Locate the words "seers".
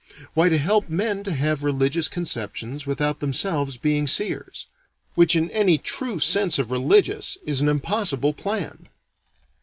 4.07-4.65